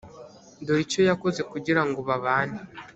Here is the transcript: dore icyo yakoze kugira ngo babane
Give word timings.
dore 0.65 0.81
icyo 0.85 1.01
yakoze 1.09 1.41
kugira 1.51 1.81
ngo 1.87 1.99
babane 2.07 2.59